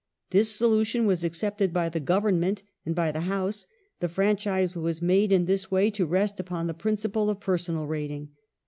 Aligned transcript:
This 0.31 0.49
solution 0.51 1.05
was 1.05 1.23
accepted 1.23 1.71
by 1.71 1.87
the 1.87 1.99
Government 1.99 2.63
and 2.87 2.95
by 2.95 3.11
the 3.11 3.19
House; 3.29 3.67
the 3.99 4.09
franchise 4.09 4.75
was 4.75 4.99
made 4.99 5.31
in 5.31 5.45
this 5.45 5.69
way 5.69 5.91
to 5.91 6.07
rest 6.07 6.39
upon 6.39 6.65
the 6.65 6.73
principle 6.73 7.29
of 7.29 7.39
pei 7.39 7.51
sonal 7.53 7.87
rating. 7.87 8.29